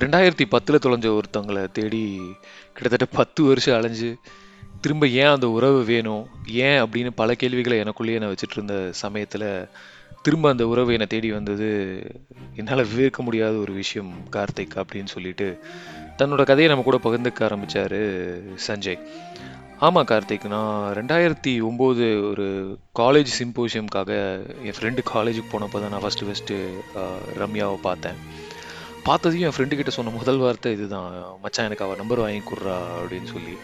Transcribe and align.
ரெண்டாயிரத்தி 0.00 0.44
பத்தில் 0.48 0.78
தொலைஞ்ச 0.84 1.08
ஒருத்தவங்களை 1.16 1.62
தேடி 1.72 2.20
கிட்டத்தட்ட 2.72 3.16
பத்து 3.16 3.44
வருஷம் 3.44 3.74
அலைஞ்சு 3.74 4.16
திரும்ப 4.80 5.08
ஏன் 5.08 5.26
அந்த 5.26 5.50
உறவு 5.50 5.84
வேணும்? 5.84 6.22
ஏன் 6.46 6.82
அப்படின்னு 6.82 7.10
பல 7.14 7.34
கேள்விகளை 7.34 7.80
எனக்குள்ளேயே 7.80 8.20
நான் 8.20 8.30
வச்சுட்டு 8.30 8.56
இருந்த 8.56 8.88
சமயத்தில் 8.92 9.68
திரும்ப 10.22 10.50
அந்த 10.50 10.66
உறவு 10.66 10.92
என்னை 10.92 11.06
தேடி 11.06 11.32
வந்தது 11.32 11.68
என்னால் 12.54 12.84
விவேக்க 12.84 13.16
முடியாத 13.16 13.54
ஒரு 13.54 13.72
விஷயம் 13.72 14.12
கார்த்திக் 14.32 14.78
அப்படின்னு 14.82 15.04
சொல்லிட்டு 15.04 15.58
தன்னோட 16.18 16.44
கதையை 16.44 16.68
நம்ம 16.68 16.84
கூட 16.84 17.00
பகிர்ந்துக்க 17.04 17.48
ஆரம்பிச்சாரு 17.48 18.00
சஞ்சய். 18.66 19.00
ஆமாம் 19.78 20.06
கார்த்திக் 20.06 20.48
நான் 20.48 20.94
ரெண்டாயிரத்தி 20.94 21.52
ஒம்போது 21.68 22.30
ஒரு 22.30 22.78
காலேஜ் 22.98 23.30
சிம்போசியம்காக 23.38 24.10
என் 24.62 24.78
ஃப்ரெண்டு 24.78 25.04
காலேஜுக்கு 25.14 25.52
போனப்போ 25.52 25.80
தான் 25.80 25.90
நான் 25.90 26.02
ஃபஸ்ட்டு 26.02 26.28
ஃபஸ்ட்டு 26.28 26.58
ரம்யாவை 27.38 27.76
பார்த்தேன். 27.88 28.41
பார்த்ததையும் 29.08 29.46
என் 29.48 29.56
ஃப்ரெண்டு 29.56 29.78
கிட்ட 29.78 29.92
சொன்ன 29.96 30.12
முதல் 30.18 30.40
வார்த்தை 30.44 30.72
இதுதான். 30.76 31.10
மச்சான் 31.44 31.68
எனக்கு 31.68 31.84
அவள் 31.86 32.00
நம்பர் 32.02 32.22
வாங்கி 32.24 32.42
கொடுறா 32.50 32.76
அப்படின்னு 33.00 33.30
சொல்லி. 33.34 33.54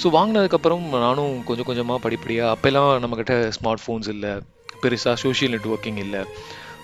ஸோ 0.00 0.06
வாங்கினதுக்கப்புறம் 0.16 0.84
நானும் 1.06 1.34
கொஞ்சம் 1.48 1.68
கொஞ்சமாக 1.68 2.04
படிப்படியாக 2.06 2.54
அப்போல்லாம் 2.54 2.90
நம்மக்கிட்ட 3.04 3.34
ஸ்மார்ட் 3.56 3.84
ஃபோன்ஸ் 3.84 4.10
இல்லை. 4.16 4.34
பெருசாக 4.82 5.16
சோஷியல் 5.24 5.54
நெட்ஒர்க்கிங் 5.54 6.00
இல்லை. 6.06 6.22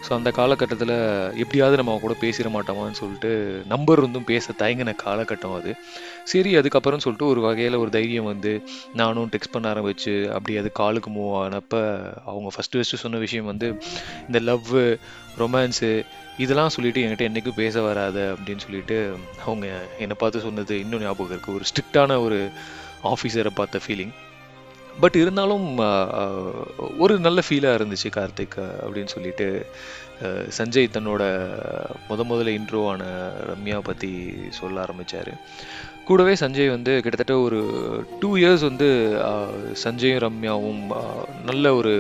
ஸோ 0.05 0.11
அந்த 0.17 0.31
காலகட்டத்தில் 0.37 0.95
எப்படியாவது 1.43 1.79
நம்ம 1.81 1.97
கூட 2.05 2.15
பேசிட 2.23 2.49
மாட்டோமான்னு 2.55 2.99
சொல்லிட்டு 3.01 3.31
நம்பர் 3.73 4.01
இருந்தும் 4.01 4.29
பேச 4.31 4.55
தயங்கின 4.61 4.95
காலகட்டம் 5.03 5.57
அது. 5.59 5.73
சரி 6.33 6.51
அதுக்கப்புறம் 6.61 7.03
சொல்லிட்டு 7.05 7.27
ஒரு 7.33 7.41
வகையில் 7.47 7.81
ஒரு 7.83 7.91
தைரியம் 7.97 8.31
வந்து 8.33 8.53
நானும் 9.01 9.31
டெக்ஸ்ட் 9.35 9.55
பண்ண 9.55 9.69
ஆரம்பிச்சு 9.73 10.15
அப்படி 10.37 10.55
அது 10.61 10.71
காலுக்கு 10.81 11.11
மூவ் 11.17 11.35
ஆனப்போ 11.43 11.83
அவங்க 12.31 12.51
ஃபஸ்ட்டு 12.55 12.79
ஃபஸ்ட்டு 12.79 13.03
சொன்ன 13.05 13.21
விஷயம் 13.27 13.51
வந்து 13.53 13.69
இந்த 14.29 14.41
லவ் 14.51 14.71
ரொமான்ஸு 15.43 15.93
இதெல்லாம் 16.43 16.73
சொல்லிட்டு 16.75 17.03
என்கிட்ட 17.03 17.29
என்றைக்கும் 17.29 17.61
பேச 17.61 17.77
வராது 17.83 18.23
அப்படின்னு 18.33 18.65
சொல்லிட்டு 18.67 18.97
அவங்க 19.47 19.67
என்னை 19.99 20.17
பார்த்து 20.19 20.41
சொன்னது 20.41 20.75
இன்னும் 20.79 21.03
ஞாபகம் 21.03 21.33
இருக்குது 21.33 21.57
ஒரு 21.57 21.67
ஸ்ட்ரிக்டான 21.71 22.19
ஒரு 22.23 22.39
ஆஃபீஸரை 23.05 23.53
பார்த்த 23.55 23.81
ஃபீலிங் 23.85 24.15
பட் 25.01 25.17
இருந்தாலும் 25.17 25.67
ஒரு 26.99 27.15
நல்ல 27.19 27.41
ஃபீலாக 27.47 27.79
இருந்துச்சு 27.79 28.09
கார்த்திக் 28.11 28.57
அப்படின்னு 28.83 29.13
சொல்லிட்டு 29.13 29.47
சஞ்சய் 30.57 30.89
தன்னோட 30.93 31.23
முத 32.09 32.25
முதல்ல 32.25 32.57
இன்ட்ரோவான 32.57 33.03
ரம்யா 33.51 33.79
பற்றி 33.81 34.11
சொல்ல 34.51 34.81
ஆரம்பித்தார் 34.81 35.33
கூடவே 36.05 36.35
சஞ்சய் 36.41 36.75
வந்து 36.75 36.93
கிட்டத்தட்ட 37.01 37.35
ஒரு 37.39 37.59
டூ 38.21 38.31
இயர்ஸ் 38.37 38.65
வந்து 38.65 38.89
சஞ்சயும் 39.85 40.23
ரம்யாவும் 40.23 40.83
நல்ல 41.45 41.75
ஒரு 41.75 41.95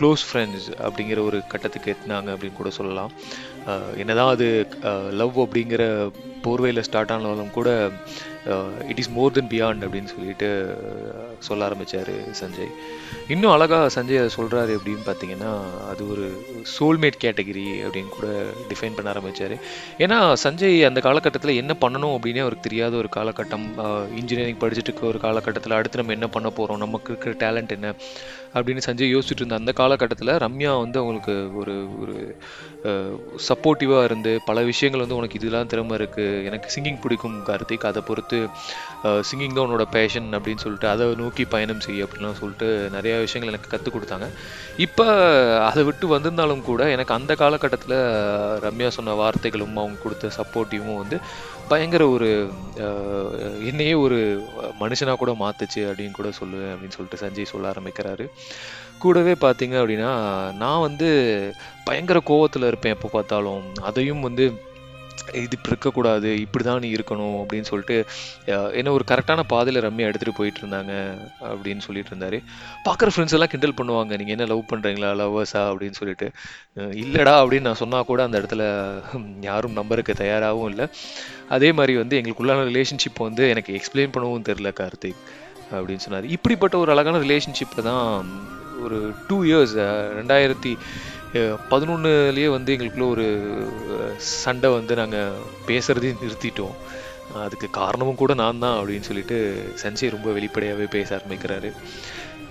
க்ளோஸ் 0.00 0.22
ஃப்ரெண்ட்ஸ் 0.28 0.68
அப்படிங்கிற 0.78 1.20
ஒரு 1.22 1.46
கட்டத்துக்கு 1.46 1.96
எத்தினாங்க 1.96 2.30
அப்படின்னு 2.34 2.52
கூட 2.52 2.70
சொல்லலாம். 2.70 3.10
என்னதான் 3.96 4.28
அது 4.28 4.66
லவ் 5.10 5.40
அப்படிங்கிற 5.40 5.82
போர்வையில் 6.44 6.80
ஸ்டார்ட் 6.80 7.10
ஆனாலும் 7.10 7.50
கூட 7.50 7.90
it 8.88 8.98
is 8.98 9.10
more 9.10 9.32
than 9.32 9.46
beyond 9.46 9.84
அப்படின்னு 9.84 10.04
சொல்லிட்டு 10.04 10.48
சொல்ல 11.38 11.64
ஆரம்பித்தார் 11.64 12.10
சஞ்சய். 12.40 12.72
இன்னும் 13.28 13.50
அழகா 13.50 13.86
சஞ்சய் 13.86 14.18
அதை 14.18 14.30
சொல்கிறாரு 14.36 14.76
அப்படின்னு 14.76 15.04
பார்த்தீங்கன்னா 15.06 15.52
அது 15.90 16.10
ஒரு 16.10 16.24
சோல்மேட் 16.78 17.20
கேட்டகிரி 17.20 17.64
அப்படின்னு 17.84 18.08
கூட 18.08 18.28
டிஃபைன் 18.68 18.94
பண்ண 18.94 19.10
ஆரம்பித்தார் 19.10 19.54
ஏன்னா 19.98 20.36
சஞ்சய் 20.44 20.84
அந்த 20.84 21.00
காலகட்டத்தில் 21.00 21.56
என்ன 21.56 21.76
பண்ணணும் 21.80 22.16
அப்படின்னே 22.16 22.40
அவருக்கு 22.40 22.68
தெரியாத 22.68 22.96
ஒரு 22.96 23.08
காலகட்டம் 23.16 23.66
இன்ஜினியரிங் 24.16 24.58
படிச்சுட்டு 24.58 24.84
இருக்க 24.84 25.06
ஒரு 25.06 25.18
காலகட்டத்தில் 25.18 25.72
அடுத்து 25.72 25.98
நம்ம 25.98 26.12
என்ன 26.12 26.28
பண்ண 26.28 26.50
போகிறோம் 26.50 26.78
நமக்கு 26.78 27.16
இருக்கிற 27.18 27.52
டேலண்ட் 27.52 27.68
என்ன 27.68 27.94
அப்படின்னு 28.54 28.80
சஞ்சய் 28.86 29.14
யோசிச்சுட்டு 29.14 29.42
இருந்த 29.42 29.54
அந்த 29.54 29.72
காலகட்டத்தில் 29.72 30.28
ரம்யா 30.28 30.78
வந்து 30.80 30.98
அவங்களுக்கு 30.98 31.56
ஒரு 31.56 32.00
ஒரு 32.00 32.16
சப்போர்ட்டிவாக 33.52 34.08
இருந்து 34.08 34.32
பல 34.50 34.58
விஷயங்கள் 34.70 35.04
வந்து 35.04 35.18
உனக்கு 35.20 35.38
இதெல்லாம் 35.40 35.70
திறமை 35.72 35.96
இருக்குது 36.00 36.44
எனக்கு 36.48 36.68
சிங்கிங் 36.74 37.00
பிடிக்கும் 37.04 37.38
கார்த்திக் 37.48 37.88
அதை 37.90 38.02
பொறுத்து 38.08 38.38
சிங்கிங் 39.28 39.56
தான் 39.56 39.66
உன்னோட 39.66 39.86
பேஷன் 39.96 40.28
அப்படின்னு 40.38 40.64
சொல்லிட்டு 40.64 40.88
அதை 40.94 41.06
நோக்கி 41.22 41.44
பயணம் 41.54 41.84
செய்ய 41.86 42.06
அப்படின்லாம் 42.06 42.40
சொல்லிட்டு 42.42 42.68
நிறையா 42.96 43.16
விஷயங்கள் 43.24 43.52
எனக்கு 43.52 43.72
கற்றுக் 43.72 43.96
கொடுத்தாங்க. 43.96 44.26
இப்போ 44.86 45.06
அதை 45.68 45.82
விட்டு 45.88 46.06
வந்திருந்தாலும் 46.14 46.66
கூட 46.70 46.82
எனக்கு 46.96 47.16
அந்த 47.18 47.32
காலகட்டத்தில் 47.42 47.98
ரம்யா 48.66 48.90
சொன்ன 48.98 49.16
வார்த்தைகளும் 49.22 49.80
அவங்க 49.82 50.02
கொடுத்த 50.04 50.30
சப்போர்ட்டிவும் 50.38 51.00
வந்து 51.02 51.18
பயங்கர 51.72 52.04
ஒரு 52.14 52.28
என்னையே 53.70 53.94
ஒரு 54.04 54.18
மனுஷனாக 54.80 55.18
கூட 55.20 55.32
மாத்துச்சு 55.42 55.82
அப்படின்னு 55.88 56.18
கூட 56.20 56.30
சொல்லுவேன் 56.40 56.72
அப்படின்னு 56.74 56.96
சொல்லிட்டு 56.96 57.22
சஞ்சய் 57.24 57.52
சொல்ல 57.52 57.70
ஆரம்பிக்கிறாரு. 57.72 58.24
கூடவே 59.02 59.34
பார்த்தீங்க 59.44 59.76
அப்படின்னா 59.82 60.10
நான் 60.62 60.84
வந்து 60.86 61.08
பயங்கர 61.86 62.20
கோவத்தில் 62.32 62.70
இருப்பேன் 62.72 62.96
எப்போ 62.96 63.10
பார்த்தாலும். 63.16 63.64
அதையும் 63.90 64.26
வந்து 64.28 64.44
இது 65.38 65.54
இப்படி 65.56 65.70
இருக்கக்கூடாது 65.72 66.28
இப்படி 66.42 66.62
தான் 66.66 66.80
நீ 66.84 66.88
இருக்கணும் 66.96 67.34
அப்படின்னு 67.40 67.68
சொல்லிட்டு 67.70 67.96
என்ன 68.78 68.92
ஒரு 68.96 69.04
கரெக்டான 69.10 69.40
பாதையில் 69.52 69.80
ரம்யா 69.84 70.06
எடுத்துகிட்டு 70.08 70.38
போயிட்டு 70.38 70.60
இருந்தாங்க 70.62 70.92
அப்படின்னு 71.50 71.82
சொல்லிட்டு 71.86 72.10
இருந்தாரு. 72.12 72.38
பார்க்குற 72.86 73.10
ஃப்ரெண்ட்ஸ் 73.12 73.36
எல்லாம் 73.36 73.52
கிண்டல் 73.52 73.76
பண்ணுவாங்க. 73.80 74.16
நீங்கள் 74.20 74.34
என்ன 74.36 74.46
லவ் 74.52 74.70
பண்ணுறீங்களா 74.72 75.10
லவ்வர்ஸா 75.20 75.62
அப்படின்னு 75.72 75.98
சொல்லிட்டு. 76.00 76.28
இல்லைடா 77.02 77.20
இல்லடா 77.22 77.34
அப்படின்னு 77.42 77.68
நான் 77.68 77.80
சொன்னால் 77.82 78.08
கூட 78.10 78.22
அந்த 78.28 78.40
இடத்துல 78.42 78.64
யாரும் 79.48 79.78
நம்பருக்கு 79.80 80.20
தயாராகவும் 80.22 80.70
இல்லை. 80.72 80.88
அதே 81.56 81.70
மாதிரி 81.78 81.96
வந்து 82.02 82.18
எங்களுக்குள்ளான 82.20 82.66
ரிலேஷன்ஷிப் 82.72 83.22
வந்து 83.28 83.44
எனக்கு 83.54 83.76
எக்ஸ்பிளைன் 83.78 84.14
பண்ணவும் 84.16 84.48
தெரில 84.50 84.72
கார்த்திக் 84.80 85.22
அப்படின்னு 85.76 86.04
சொன்னார். 86.06 86.28
இப்படிப்பட்ட 86.38 86.76
ஒரு 86.84 86.92
அழகான 86.96 87.22
ரிலேஷன்ஷிப்பை 87.26 87.84
தான் 87.90 88.04
ஒரு 88.86 88.98
டூ 89.28 89.36
இயர்ஸ் 89.48 89.74
ரெண்டாயிரத்தி 90.20 90.72
பதினொன்றுலேயே 91.70 92.48
வந்து 92.56 92.74
எங்களுக்குள்ள 92.74 93.06
ஒரு 93.08 93.26
சண்டை 94.18 94.70
வந்து 94.70 94.94
நாங்கள் 94.94 95.38
பேசுகிறதையும் 95.68 96.22
நிறுத்திட்டோம். 96.24 96.74
அதுக்கு 97.42 97.68
காரணமும் 97.70 98.20
கூட 98.22 98.32
நான் 98.40 98.62
தான் 98.64 98.78
அப்படின்னு 98.80 99.08
சொல்லிட்டு 99.08 99.36
சஞ்சய் 99.82 100.14
ரொம்ப 100.16 100.30
வெளிப்படையாகவே 100.38 100.86
பேச 100.96 101.08
ஆரம்பிக்கிறாரு. 101.18 101.70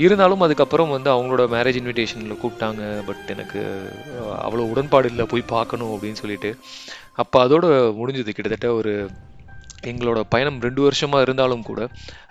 இருந்தாலும் 0.06 0.44
அதுக்கப்புறம் 0.46 0.94
வந்து 0.96 1.10
அவங்களோட 1.14 1.44
மேரேஜ் 1.56 1.80
இன்விடேஷனில் 1.82 2.42
கூப்பிட்டாங்க. 2.44 2.84
பட் 3.08 3.26
எனக்கு 3.34 3.60
அவ்வளோ 4.46 4.66
உடன்பாடு 4.74 5.10
இல்லை 5.10 5.26
போய் 5.26 5.52
பார்க்கணும் 5.56 5.94
அப்படின்னு 5.96 6.22
சொல்லிட்டு. 6.24 6.52
அப்போ 7.22 7.38
அதோட 7.46 7.66
முடிஞ்சது 8.00 8.34
கிட்டத்தட்ட 8.38 8.70
ஒரு 8.74 8.94
எங்களோட 9.90 10.20
பயணம் 10.34 10.60
ரெண்டு 10.66 10.82
வருஷமாக 10.86 11.26
இருந்தாலும் 11.26 11.66
கூட 11.70 11.82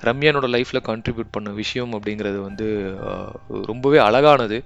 ரம்யானோட 0.09 0.47
லைஃப்பில் 0.55 0.87
கான்ட்ரிபியூட் 0.89 1.35
பண்ண 1.37 1.51
விஷயம் 1.61 1.93
அப்படிங்கிறது 1.97 2.39
வந்து 2.47 2.67
ரொம்பவே 3.71 3.99
அழகானது. 4.09 4.59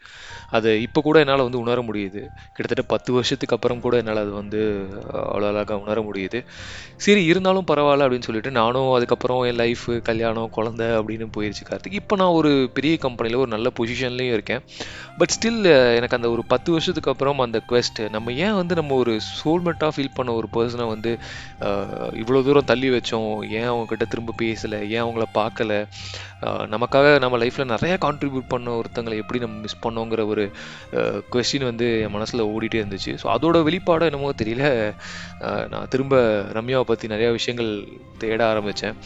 அதை 0.57 0.71
இப்போ 0.87 1.01
கூட 1.07 1.17
என்னால் 1.23 1.45
வந்து 1.47 1.61
உணர 1.63 1.79
முடியுது. 1.87 2.21
கிட்டத்தட்ட 2.55 2.83
பத்து 2.93 3.11
வருஷத்துக்கு 3.17 3.57
அப்புறம் 3.57 3.81
கூட 3.85 3.95
என்னால் 4.03 4.21
அது 4.25 4.33
வந்து 4.41 4.61
அவ்வளோ 5.31 5.47
அழகாக 5.53 5.79
உணர 5.85 6.01
முடியுது. 6.09 6.41
சரி 7.05 7.23
இருந்தாலும் 7.31 7.69
பரவாயில்ல 7.71 8.07
அப்படின்னு 8.07 8.29
சொல்லிட்டு 8.29 8.51
நானும் 8.61 8.91
அதுக்கப்புறம் 8.97 9.43
என் 9.51 9.61
லைஃப் 9.63 9.87
கல்யாணம் 10.09 10.53
குழந்த 10.57 10.83
அப்படின்னு 10.99 11.29
போயிடுச்சு 11.37 11.65
கார்த்திக். 11.71 11.99
இப்போ 12.03 12.17
நான் 12.23 12.37
ஒரு 12.41 12.53
பெரிய 12.77 12.97
கம்பெனியில் 13.07 13.41
ஒரு 13.45 13.53
நல்ல 13.57 13.71
பொசிஷன்லேயும் 13.79 14.37
இருக்கேன். 14.39 14.63
பட் 15.19 15.33
ஸ்டில் 15.37 15.61
எனக்கு 15.97 16.19
அந்த 16.19 16.31
ஒரு 16.35 16.45
பத்து 16.53 16.71
வருஷத்துக்கு 16.77 17.13
அப்புறம் 17.15 17.43
அந்த 17.47 17.61
quest 17.73 17.99
நம்ம 18.17 18.33
ஏன் 18.45 18.57
வந்து 18.61 18.75
நம்ம 18.81 18.95
ஒரு 19.03 19.13
சோல்மெண்ட்டாக 19.41 19.93
ஃபீல் 19.97 20.15
பண்ண 20.15 20.31
ஒரு 20.41 20.49
பர்சனை 20.55 20.87
வந்து 20.95 21.13
இவ்வளோ 22.23 22.43
தூரம் 22.49 22.69
தள்ளி 22.75 22.91
வச்சோம். 22.99 23.33
ஏன் 23.59 23.71
அவங்கக்கிட்ட 23.71 24.07
திரும்ப 24.13 24.39
பேசலை? 24.45 24.81
ஏன் 24.95 25.05
அவங்கள 25.07 25.27
பார்க்கல? 25.41 25.73
நமக்காக 26.73 27.07
நம்ம 27.23 27.37
லைஃப்பில் 27.43 27.71
நிறையா 27.73 27.97
கான்ட்ரிபியூட் 28.05 28.51
பண்ண 28.53 28.73
ஒருத்தங்களை 28.79 29.17
எப்படி 29.21 29.39
நம்ம 29.45 29.61
மிஸ் 29.65 29.83
பண்ணோங்கிற 29.85 30.23
ஒரு 30.33 30.43
கொஸ்டின் 31.35 31.65
வந்து 31.69 31.87
என் 32.05 32.15
மனசில் 32.17 32.43
ஓடிட்டே 32.55 32.81
இருந்துச்சு. 32.83 33.13
ஸோ 33.23 33.27
அதோட 33.35 33.57
வெளிப்பாடோ 33.69 34.09
என்னமோ 34.11 34.33
தெரியல. 34.43 34.65
நான் 35.73 35.89
திரும்ப 35.93 36.17
ரம்யாவை 36.57 36.85
பற்றி 36.91 37.09
நிறையா 37.15 37.31
விஷயங்கள் 37.39 37.71
தேட 38.23 38.41
ஆரம்பித்தேன் 38.51 38.99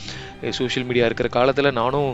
சோஷியல் 0.59 0.87
மீடியா 0.89 1.05
இருக்கிற 1.09 1.28
காலத்தில் 1.37 1.71
நானும் 1.81 2.11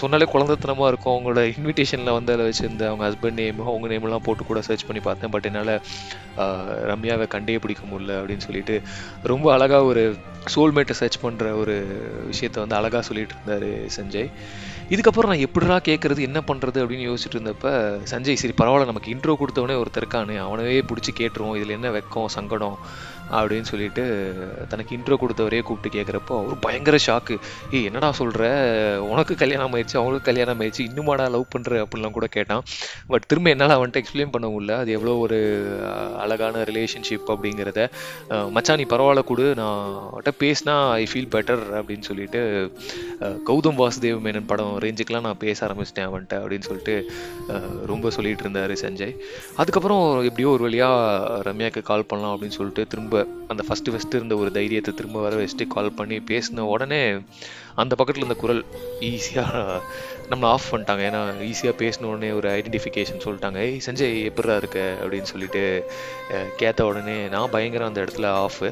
சொன்னாலே 0.00 0.28
குழந்தைத்தனமாக 0.34 0.90
இருக்கும். 0.92 1.14
அவங்களோட 1.14 1.42
இன்விடேஷனில் 1.56 2.16
வந்து 2.18 2.32
அதில் 2.34 2.48
வச்சுருந்த 2.50 2.86
அவங்க 2.90 3.04
ஹஸ்பண்ட் 3.08 3.40
நேம் 3.42 3.66
அவங்க 3.70 3.90
நேம்லாம் 3.94 4.26
போட்டு 4.28 4.44
கூட 4.50 4.62
சர்ச் 4.68 4.86
பண்ணி 4.90 5.02
பார்த்தேன். 5.08 5.32
பட் 5.34 5.48
என்னால் 5.50 5.74
ரம்யாவை 6.92 7.28
கண்டே 7.34 7.58
பிடிக்க 7.64 7.82
முடியல 7.90 8.14
அப்படின்னு 8.20 8.46
சொல்லிட்டு 8.48 8.76
ரொம்ப 9.32 9.46
அழகாக 9.56 9.84
ஒரு 9.92 10.04
சோல்மேட்டை 10.54 10.90
சர்ச் 10.90 11.18
பண்ணுற 11.22 11.56
ஒரு 11.56 11.74
விஷயத்த 12.30 12.58
வந்து 12.58 12.74
அழகாக 12.74 13.02
சொல்லிட்டு 13.02 13.34
இருந்தார் 13.34 13.88
சஞ்சய். 13.96 14.30
இதுக்கப்புறம் 14.90 15.26
நான் 15.26 15.44
எப்படிலாம் 15.46 15.88
கேட்குறது 15.88 16.20
என்ன 16.20 16.40
பண்ணுறது 16.40 16.84
அப்படின்னு 16.84 17.08
யோசிச்சுட்டு 17.10 17.34
இருந்தப்ப 17.34 17.70
சஞ்சய் 18.10 18.34
சரி 18.34 18.54
பரவாயில்ல 18.58 18.84
நமக்கு 18.84 19.14
இன்ட்ரோ 19.14 19.36
கொடுத்தவனே 19.40 19.84
ஒருத்தர் 19.84 20.36
அவனவே 20.36 20.80
பிடிச்சி 20.80 21.14
கேட்டுருவோம் 21.18 21.56
இதில் 21.56 21.68
என்ன 21.68 21.90
வெக்கம் 21.90 22.26
சங்கடம் 22.26 22.78
அப்படின்னு 23.38 23.68
சொல்லிட்டு 23.70 24.04
தனக்கு 24.72 24.92
இன்ட்ரோ 24.96 25.16
கொடுத்தவரையே 25.22 25.62
கூப்பிட்டு 25.68 25.96
கேட்குறப்போ 25.96 26.34
அவர் 26.42 26.62
பயங்கர 26.66 26.96
ஷாக்கு 27.06 27.34
ஏய் 27.76 27.86
என்னடா 27.88 28.10
சொல்கிற 28.20 28.44
உனக்கு 29.12 29.34
கல்யாணம் 29.42 29.74
ஆயிடுச்சு 29.76 29.98
அவங்களுக்கு 30.00 30.28
கல்யாணம் 30.30 30.60
ஆயிடுச்சு. 30.62 30.86
இன்னுமாடா 30.90 31.26
லவ் 31.34 31.46
பண்ணுற 31.54 31.80
அப்படிலாம் 31.84 32.16
கூட 32.18 32.28
கேட்டான். 32.36 32.62
பட் 33.12 33.26
திரும்ப 33.30 33.50
என்னால் 33.54 33.74
அவன்கிட்ட 33.76 34.02
எக்ஸ்பிளைன் 34.02 34.32
பண்ண 34.34 34.46
முடியல. 34.54 34.76
அது 34.82 34.92
எவ்வளோ 34.98 35.14
ஒரு 35.24 35.38
அழகான 36.24 36.62
ரிலேஷன்ஷிப் 36.70 37.30
அப்படிங்கிறத. 37.34 37.80
மச்சான் 38.56 38.80
நீ 38.82 38.86
பரவாயில்ல 38.94 39.24
கொடு. 39.30 39.46
நான் 39.60 39.80
அவன்கிட்ட 40.10 40.34
பேசினா 40.44 40.76
ஐ 41.02 41.04
ஃபீல் 41.12 41.30
பெட்டர் 41.36 41.64
அப்படின்னு 41.80 42.06
சொல்லிட்டு 42.10 42.42
கௌதம் 43.50 43.78
வாசுதேவ் 43.82 44.22
மேனன் 44.26 44.48
படம் 44.52 44.74
ரேஞ்சுக்கெலாம் 44.84 45.26
நான் 45.28 45.42
பேச 45.44 45.58
ஆரம்பிச்சிட்டேன் 45.66 46.08
அவன்கிட்ட 46.10 46.36
அப்படின்னு 46.42 46.68
சொல்லிட்டு 46.70 46.96
ரொம்ப 47.92 48.10
சொல்லிட்டு 48.16 48.44
இருந்தார் 48.44 48.74
சஞ்சய். 48.84 49.14
அதுக்கப்புறம் 49.60 50.02
எப்படியோ 50.28 50.48
ஒரு 50.56 50.64
வழியாக 50.66 51.42
ரம்யாக்கு 51.48 51.82
கால் 51.90 52.08
பண்ணலாம் 52.10 52.34
அப்படின்னு 52.34 52.58
சொல்லிட்டு 52.58 52.84
திரும்ப 52.92 53.15
திரும்ப 53.16 53.48
அந்த 53.48 53.62
ஃபஸ்ட்டு 53.66 53.92
ஃபஸ்ட்டு 53.92 54.18
இருந்த 54.18 54.34
ஒரு 54.36 54.50
தைரியத்தை 54.52 54.92
திரும்ப 54.94 55.18
வர 55.20 55.34
வச்சுட்டு 55.36 55.66
கால் 55.66 55.96
பண்ணி 55.96 56.16
பேசின 56.26 56.64
உடனே 56.68 57.02
அந்த 57.82 57.92
பக்கத்தில் 57.98 58.24
இருந்த 58.24 58.40
குரல் 58.42 58.62
ஈஸியாக 59.10 59.80
நம்மளை 60.30 60.48
ஆஃப் 60.54 60.68
பண்ணிட்டாங்க. 60.70 61.02
ஏன்னா 61.08 61.20
ஈஸியாக 61.50 61.74
பேசின 61.82 62.08
உடனே 62.12 62.30
ஒரு 62.38 62.48
ஐடென்டிஃபிகேஷன் 62.58 63.24
சொல்லிட்டாங்க. 63.26 63.58
ஏய் 63.66 63.84
சஞ்சய் 63.86 64.16
எப்படிடா 64.30 64.56
இருக்க? 64.62 64.80
அப்படின்னு 65.02 65.30
சொல்லிட்டு 65.32 65.64
கேத்த 66.60 66.76
கேட்ட 66.76 66.86
உடனே 66.90 67.16
நான் 67.34 67.52
பயங்கரம் 67.52 67.88
அந்த 67.88 68.00
இடத்துல 68.04 68.26
ஆஃபு 68.46 68.68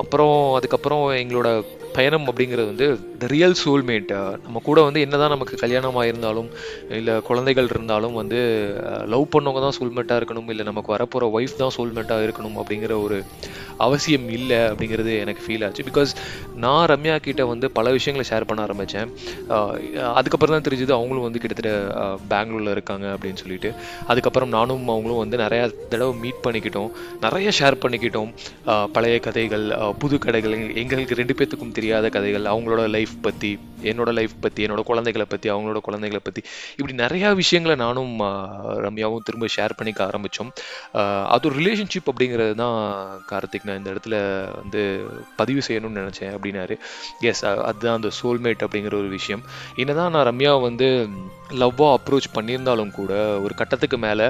அப்புறம் 0.00 0.36
அதுக்கப்புறம் 0.54 1.02
எங்களோட 1.22 1.48
பயணம் 1.96 2.26
அப்படிங்கிறது 2.30 2.66
வந்து 2.70 2.86
த 3.22 3.26
ரியல் 3.32 3.56
சோல்மேட் 3.62 4.10
நம்ம 4.44 4.60
கூட 4.68 4.78
வந்து 4.86 5.00
என்னதான் 5.04 5.32
நமக்கு 5.34 5.54
கல்யாணம் 5.62 5.98
ஆயிருந்தாலும் 6.02 6.48
இல்லை 6.98 7.14
குழந்தைகள் 7.28 7.68
இருந்தாலும் 7.72 8.16
வந்து 8.20 8.38
லவ் 9.14 9.26
பண்ணவங்க 9.34 9.62
தான் 9.66 9.76
சோல்மேட்டாக 9.78 10.20
இருக்கணும் 10.20 10.50
இல்லை 10.54 10.64
நமக்கு 10.70 10.94
வரப்போகிற 10.94 11.28
ஒய்ஃப் 11.36 11.60
தான் 11.62 11.74
சோல்மேட்டாக 11.76 12.26
இருக்கணும் 12.26 12.56
அப்படிங்கிற 12.62 12.96
ஒரு 13.02 13.18
அவசியம் 13.86 14.28
இல்லை 14.38 14.58
அப்படிங்கிறது 14.70 15.12
எனக்கு 15.24 15.44
ஃபீல் 15.46 15.64
ஆச்சு. 15.66 15.86
பிகாஸ் 15.90 16.12
நான் 16.64 16.88
ரம்யா 16.92 17.16
கிட்ட 17.26 17.44
வந்து 17.52 17.68
பல 17.78 17.90
விஷயங்களை 17.96 18.24
ஷேர் 18.30 18.48
பண்ண 18.50 18.66
ஆரம்பித்தேன் 18.66 19.10
அதுக்கப்புறம் 20.18 20.54
தான் 20.56 20.66
தெரிஞ்சது 20.68 20.94
அவங்களும் 20.98 21.26
வந்து 21.26 21.42
கிட்டத்தட்ட 21.42 21.72
பெங்களூரில் 22.32 22.74
இருக்காங்க 22.76 23.06
அப்படின்னு 23.14 23.40
சொல்லிட்டு. 23.42 23.70
அதுக்கப்புறம் 24.12 24.52
நானும் 24.56 24.86
அவங்களும் 24.94 25.22
வந்து 25.22 25.42
நிறையா 25.44 25.64
தடவை 25.92 26.12
மீட் 26.24 26.42
பண்ணிக்கிட்டோம். 26.46 26.90
நிறைய 27.26 27.48
ஷேர் 27.58 27.80
பண்ணிக்கிட்டோம். 27.84 28.30
பழைய 28.96 29.16
கதைகள் 29.26 29.66
புது 30.02 30.16
கதைகள் 30.26 30.56
எங்களுக்கு 30.82 31.20
ரெண்டு 31.20 31.36
பேர்த்துக்கும் 31.38 31.76
தெரியாத 31.78 32.08
கதைகள் 32.16 32.50
அவங்களோட 32.54 32.82
லைஃப் 32.96 33.14
பற்றி 33.26 33.52
என்னோட 33.90 34.10
லைஃப் 34.16 34.34
பற்றி 34.42 34.60
என்னோட 34.66 34.82
குழந்தைகளை 34.88 35.24
பற்றி 35.30 35.48
அவங்களோட 35.52 35.78
குழந்தைகளை 35.86 36.20
பற்றி 36.24 36.42
இப்படி 36.76 36.94
நிறையா 37.02 37.28
விஷயங்களை 37.40 37.74
நானும் 37.84 38.12
ரம்யாவும் 38.84 39.24
திரும்ப 39.28 39.48
ஷேர் 39.54 39.76
பண்ணிக்க 39.78 40.00
ஆரம்பித்தோம் 40.08 40.50
அது 41.34 41.48
ஒரு 41.48 41.56
ரிலேஷன்ஷிப் 41.60 42.10
அப்படிங்கிறது 42.12 42.54
தான் 42.62 42.76
கார்த்திக் 43.30 43.66
நான் 43.68 43.80
இந்த 43.80 43.90
இடத்துல 43.94 44.16
வந்து 44.60 44.82
பதிவு 45.40 45.60
செய்யணும்னு 45.68 46.00
நினச்சேன் 46.02 46.32
அப்படின்னாரு. 46.36 46.74
எஸ் 47.30 47.42
அதுதான் 47.68 47.98
அந்த 47.98 48.10
சோல்மேட் 48.22 48.64
அப்படிங்கிற 48.66 48.94
ஒரு 49.02 49.10
விஷயம். 49.18 49.42
என்னதான் 49.74 50.14
நான் 50.14 50.28
ரம்யா 50.30 50.52
வந்து 50.60 50.88
லவ்வாக 51.62 51.94
அப்ரோச் 51.96 52.28
பண்ணியிருந்தாலும் 52.34 52.92
கூட 52.98 53.12
ஒரு 53.44 53.54
கட்டத்துக்கு 53.54 53.98
மேலே 53.98 54.26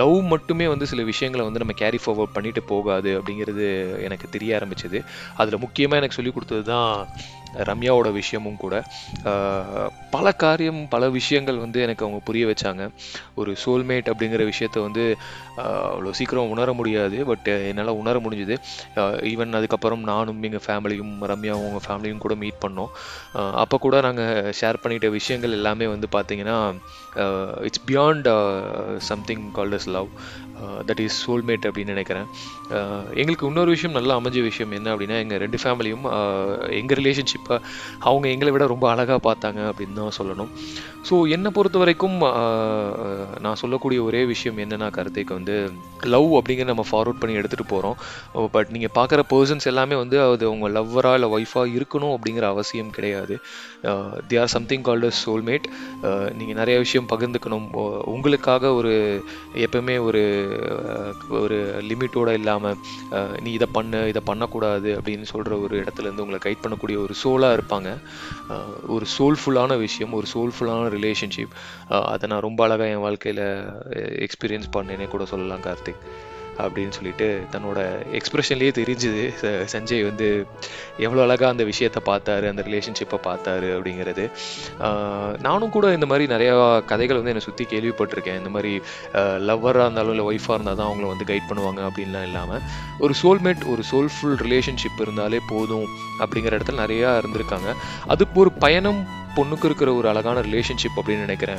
லவ் 0.00 0.16
மட்டுமே 0.32 0.66
வந்து 0.72 0.86
சில 0.86 1.02
விஷயங்களை 1.12 1.44
வந்து 1.48 1.62
நம்ம 1.64 1.76
கேரி 1.82 1.98
ஃபார்வர்ட் 2.04 2.36
பண்ணிட்டு 2.38 2.62
போகாது 2.72 3.10
அப்படிங்கிறது 3.20 3.66
எனக்கு 4.08 4.28
தெரிய 4.30 4.60
ஆரம்பிச்சது. 4.60 5.00
அதில் 5.36 5.62
முக்கியமாக 5.64 6.00
எனக்கு 6.00 6.18
சொல்லி 6.18 6.32
கொடுத்தது 6.32 6.64
தான் 6.72 7.08
ரம்யாவோட 7.70 8.08
விஷயமும் 8.20 8.60
கூட. 8.64 8.74
பல 10.14 10.32
காரியம் 10.42 10.80
பல 10.94 11.08
விஷயங்கள் 11.16 11.62
வந்து 11.64 11.78
எனக்கு 11.86 12.04
அவங்க 12.04 12.20
புரிய 12.28 12.44
வச்சாங்க. 12.52 12.84
ஒரு 13.40 13.52
சோல்மேட் 13.64 14.10
அப்படிங்கிற 14.12 14.44
விஷயத்த 14.52 14.82
வந்து 14.86 15.04
அவ்வளோ 15.64 16.10
சீக்கிரம் 16.18 16.52
உணர 16.54 16.70
முடியாது 16.80 17.18
பட் 17.30 17.48
என்னால் 17.68 17.98
உணர 18.00 18.16
முடிஞ்சுது. 18.24 18.56
ஈவன் 19.32 19.58
அதுக்கப்புறம் 19.58 20.02
நானும் 20.12 20.42
எங்கள் 20.48 20.64
ஃபேமிலியும் 20.66 21.12
ரம்யாவும் 21.32 21.66
உங்கள் 21.68 21.86
ஃபேமிலியும் 21.86 22.24
கூட 22.24 22.34
மீட் 22.42 22.62
பண்ணோம். 22.64 22.90
அப்போ 23.62 23.78
கூட 23.84 24.00
நாங்கள் 24.06 24.52
ஷேர் 24.60 24.82
பண்ணிட்ட 24.82 25.10
விஷயங்கள் 25.18 25.56
எல்லாமே 25.58 25.88
வந்து 25.94 26.08
பார்த்தீங்கன்னா 26.16 26.58
it's 27.68 27.84
beyond 27.90 28.28
something 29.10 29.46
called 29.58 29.76
as 29.78 29.88
love 29.96 30.10
that 30.88 31.02
is 31.04 31.16
soulmate 31.24 31.66
அப்படின்னு 31.68 31.94
நினைக்கிறேன். 31.94 32.28
எங்களுக்கு 33.20 33.48
இன்னொரு 33.50 33.70
விஷயம் 33.74 33.96
நல்லா 33.98 34.14
அமைஞ்ச 34.20 34.42
விஷயம் 34.48 34.74
என்ன 34.78 34.94
அப்படின்னா 34.94 35.16
எங்கள் 35.24 35.42
ரெண்டு 35.44 35.58
ஃபேமிலியும் 35.62 36.06
எங்கள் 36.80 36.98
ரிலேஷன்ஷிப் 37.00 37.45
இப்போ 37.46 37.58
அவங்க 38.08 38.26
எங்களை 38.34 38.50
விட 38.52 38.64
ரொம்ப 38.74 38.86
அழகாக 38.92 39.20
பார்த்தாங்க 39.28 39.60
அப்படின்னு 39.70 39.98
தான் 40.02 40.16
சொல்லணும். 40.20 40.52
ஸோ 41.08 41.16
என்னை 41.34 41.50
பொறுத்த 41.56 41.76
வரைக்கும் 41.80 42.16
நான் 43.44 43.58
சொல்லக்கூடிய 43.60 43.98
ஒரே 44.06 44.20
விஷயம் 44.30 44.56
என்னன்னா 44.62 44.86
கருத்தைக்கு 44.96 45.32
வந்து 45.38 45.56
லவ் 46.14 46.30
அப்படிங்கிற 46.38 46.66
நம்ம 46.70 46.84
ஃபார்வர்ட் 46.88 47.20
பண்ணி 47.20 47.34
எடுத்துகிட்டு 47.40 47.66
போகிறோம் 47.72 47.96
பட் 48.54 48.70
நீங்கள் 48.74 48.92
பார்க்குற 48.96 49.22
பர்சன்ஸ் 49.32 49.68
எல்லாமே 49.72 49.96
வந்து 50.00 50.16
அது 50.22 50.44
உங்கள் 50.54 50.74
லவ்வராக 50.78 51.18
இல்லை 51.18 51.28
ஒய்ஃபாக 51.36 51.74
இருக்கணும் 51.76 52.14
அப்படிங்கிற 52.16 52.46
அவசியம் 52.54 52.90
கிடையாது. 52.96 53.36
They 54.30 54.40
are 54.42 54.52
something 54.56 54.84
called 54.88 55.10
soulmate 55.20 55.68
நீங்கள் 56.40 56.58
நிறைய 56.60 56.76
விஷயம் 56.84 57.08
பகிர்ந்துக்கணும். 57.12 57.68
உங்களுக்காக 58.14 58.72
ஒரு 58.80 58.94
எப்பவுமே 59.66 59.96
ஒரு 60.08 60.24
ஒரு 61.44 61.58
லிமிட்டோட 61.90 62.28
இல்லாமல் 62.40 62.76
நீ 63.44 63.52
இதை 63.60 63.70
பண்ணு 63.78 64.02
இதை 64.14 64.24
பண்ணக்கூடாது 64.32 64.90
அப்படின்னு 64.98 65.26
சொல்கிற 65.34 65.54
ஒரு 65.66 65.76
இடத்துலேருந்து 65.84 66.26
உங்களை 66.26 66.42
கைட் 66.46 66.62
பண்ணக்கூடிய 66.64 66.98
ஒரு 67.06 67.16
சோலாக 67.36 67.58
இருப்பாங்க. 67.60 67.90
ஒரு 68.86 69.06
சோல்ஃபுல்லான 69.18 69.78
விஷயம் 69.78 70.12
ஒரு 70.12 70.26
சோல்ஃபுல்லான 70.34 70.90
ரிலேஷன்ஷிப் 70.96 71.54
அதை 72.12 72.28
நான் 72.28 72.40
ரொம்ப 72.40 72.64
அழகாக 72.64 72.90
என் 72.90 73.04
வாழ்க்கையில் 73.06 73.44
எக்ஸ்பீரியன்ஸ் 74.26 74.72
பண்ணேனே 74.76 75.08
கூட 75.08 75.24
சொல்லலாம் 75.24 75.60
கார்த்திக். 75.60 76.02
அப்படின்னு 76.58 76.88
சொல்லிட்டு 76.88 77.46
தன்னோட 77.52 77.98
எக்ஸ்ப்ரெஷன்லேயே 78.12 78.72
தெரிஞ்சுது. 78.72 79.34
ச- 79.40 79.66
சஞ்சய் 79.72 80.02
வந்து 80.02 80.46
எவ்வளோ 80.98 81.22
அழகாக 81.22 81.50
அந்த 81.50 81.64
விஷயத்தை 81.64 82.14
பார்த்தாரு 82.14 82.48
அந்த 82.48 82.62
ரிலேஷன்ஷிப்பை 82.62 83.16
பார்த்தாரு 83.24 83.66
அப்படிங்கிறது. 83.76 84.30
நானும் 85.40 85.70
கூட 85.70 85.92
இந்த 85.92 86.06
மாதிரி 86.06 86.34
நிறையா 86.34 86.84
கதைகள் 86.84 87.22
வந்து 87.22 87.30
என்னை 87.30 87.44
சுற்றி 87.44 87.64
கேள்விப்பட்டிருக்கேன். 87.64 88.36
இந்த 88.36 88.48
மாதிரி 88.48 88.82
லவ்வராக 89.14 89.80
இருந்தாலும் 89.80 90.14
இல்லை 90.14 90.24
ஒய்ஃபாக 90.24 90.52
இருந்தால் 90.52 90.76
தான் 90.76 90.88
அவங்கள 90.88 91.06
வந்து 91.06 91.34
கைட் 91.34 91.52
பண்ணுவாங்க 91.52 91.88
அப்படின்லாம் 91.88 92.22
இல்லாமல் 92.22 92.60
ஒரு 92.98 93.14
சோல்மேட் 93.22 93.66
ஒரு 93.66 93.82
சோல்ஃபுல் 93.92 94.42
ரிலேஷன்ஷிப் 94.42 95.00
இருந்தாலே 95.00 95.40
போதும் 95.48 95.84
அப்படிங்கிற 96.18 96.60
இடத்துல 96.60 96.80
நிறையா 96.86 97.22
இருந்திருக்காங்க. 97.22 97.74
அது 98.06 98.26
ஒரு 98.34 98.52
பயணம் 98.52 99.06
பொண்ணுக்கு 99.36 99.64
இருக்கிற 99.64 99.94
ஒரு 99.94 100.08
அழகான 100.08 100.40
ரிலேஷன்ஷிப் 100.40 100.96
அப்படின்னு 100.96 101.18
நினைக்கிறேன் 101.18 101.56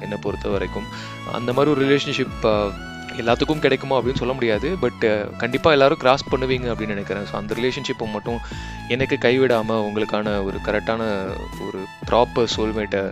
என்னை 0.00 0.18
பொறுத்த 0.20 0.48
வரைக்கும் 0.48 0.84
அந்த 1.32 1.52
மாதிரி 1.52 1.74
ஒரு 1.74 1.96
ரிலேஷன்ஷிப் 1.96 2.72
எல்லாத்துக்கும் 3.22 3.64
கிடைக்குமா 3.66 3.98
அப்படின்னு 3.98 4.22
சொல்ல 4.22 4.34
முடியாது 4.38 4.70
பட் 4.84 5.04
கண்டிப்பாக 5.42 5.76
எல்லாரும் 5.76 6.02
கிராஸ் 6.04 6.30
பண்ணுவீங்க 6.32 6.68
அப்படின்னு 6.72 6.96
நினைக்கிறேன். 6.96 7.26
ஸோ 7.30 7.36
அந்த 7.40 7.54
ரிலேஷன்ஷிப்பை 7.60 8.08
மட்டும் 8.16 8.40
எனக்கு 8.96 9.18
கைவிடாமல் 9.26 9.84
உங்களுக்கான 9.88 10.34
ஒரு 10.48 10.58
கரெக்டான 10.68 11.02
ஒரு 11.66 11.80
ப்ராப்பர் 12.10 12.50
சோல்மேட்டை 12.56 13.02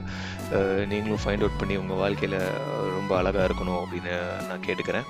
நீங்களும் 0.90 1.22
ஃபைண்ட் 1.22 1.43
அவுட் 1.44 1.58
பண்ணி 1.60 1.75
உங்கள் 1.81 2.00
வாழ்க்கையில் 2.02 2.37
ரொம்ப 2.99 3.12
அழகாக 3.19 3.46
இருக்கணும் 3.49 3.81
அப்படின்னு 3.82 4.14
நான் 4.49 4.64
கேட்டுக்கிறேன். 4.66 5.06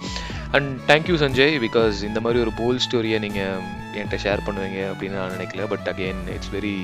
அண்ட் 0.56 0.70
தேங்க்யூ 0.90 1.16
சஞ்சய் 1.22 1.54
பிகாஸ் 1.66 1.98
இந்த 2.08 2.20
மாதிரி 2.24 2.42
ஒரு 2.44 2.52
போல் 2.60 2.82
ஸ்டோரியை 2.86 3.18
நீங்கள் 3.26 3.60
என்கிட்ட 3.98 4.18
ஷேர் 4.24 4.46
பண்ணுவீங்க 4.46 4.80
அப்படின்னு 4.92 5.18
நான் 5.20 5.36
நினைக்கல. 5.36 5.68
But 5.72 5.88
again 5.92 6.22
it's 6.36 6.52
very 6.56 6.76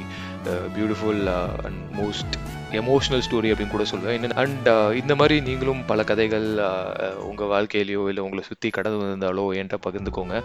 beautiful 0.76 1.22
and 1.66 1.82
most 2.00 2.36
emotional 2.80 3.24
story 3.26 3.50
அப்படின்னு 3.52 3.74
கூட 3.76 3.86
சொல்லுவேன். 3.92 4.36
அண்ட் 4.42 4.68
uh, 4.74 4.90
இந்த 5.02 5.14
மாதிரி 5.20 5.36
நீங்களும் 5.48 5.80
பல 5.92 6.04
கதைகள் 6.10 6.48
uh, 6.68 6.90
uh, 7.06 7.14
உங்கள் 7.30 7.50
வாழ்க்கையிலையோ 7.54 8.04
இல்லை 8.10 8.24
உங்களை 8.26 8.44
சுற்றி 8.50 8.70
கடந்து 8.76 9.00
வந்திருந்தாலோ 9.00 9.46
என்கிட்ட 9.60 9.80
பகிர்ந்துக்கோங்க. 9.86 10.36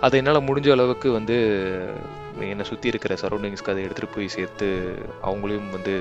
அதை 0.00 0.20
என்னால் 0.22 0.46
முடிஞ்ச 0.50 0.70
அளவுக்கு 0.76 1.10
வந்து 1.18 1.38
என்னை 2.52 2.64
சுற்றி 2.68 2.86
இருக்கிற 2.92 3.12
சரௌண்டிங்ஸ்க்கு 3.20 3.72
அதை 3.72 3.82
எடுத்துகிட்டு 3.84 4.14
போய் 4.14 4.26
சேர்த்து 4.34 4.66
அவங்களையும் 5.28 5.70
வந்து 5.76 5.94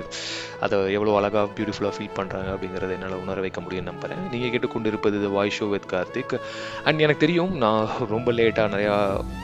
அதை 0.66 0.78
எவ்வளோ 0.96 1.12
அழகாக 1.20 1.46
பியூட்டிஃபுல்லாக 1.58 1.96
ஃபீல் 1.98 2.18
பண்ணுறாங்க 2.18 2.50
அப்படிங்கிறத 2.56 2.96
என்னால் 2.96 3.22
உணர 3.22 3.44
வைக்க 3.46 3.60
முடியும்னு 3.62 3.90
நம்புகிறேன் 3.92 4.24
நீங்கள் 4.32 4.52
கேட்டுக்கொண்டு 4.54 4.92
இருப்பது 4.92 5.18
இது 5.20 5.30
voice 5.38 5.60
show 5.60 5.68
with 5.74 5.88
Karthik. 5.94 6.36
And 6.88 7.04
எனக்கு 7.06 7.24
தெரியும் 7.26 7.54
நான் 7.64 7.88
ரொம்ப 8.16 8.32
லேட்டாக 8.40 8.74
நிறையா 8.76 8.98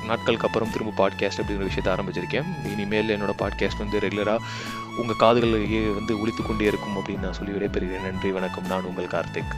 நாட்களுக்கு 0.10 0.48
அப்புறம் 0.50 0.74
திரும்ப 0.76 0.94
பாட்காஸ்ட் 1.02 1.42
அப்படிங்கிற 1.44 1.70
விஷயத்தை 1.72 1.94
ஆரம்பிச்சிருக்கேன். 1.96 2.50
இனிமேல் 2.74 3.16
என்னோட 3.18 3.36
பாட்காஸ்ட் 3.44 3.84
வந்து 3.84 4.04
ரெகுலராக 4.08 4.40
உங்கள் 4.98 5.20
காதுகளிலேயே 5.20 5.94
வந்து 5.94 6.20
ஒழித்து 6.20 6.44
கொண்டே 6.44 6.66
இருக்கும் 6.66 6.96
அப்படின்னு 6.96 7.20
நான் 7.20 7.34
சொல்லி 7.34 7.52
விடைபெறுகிறேன். 7.52 8.02
நன்றி 8.02 8.32
வணக்கம். 8.32 8.66
நான் 8.66 8.84
உங்கள் 8.84 9.08
கார்த்திக். 9.08 9.56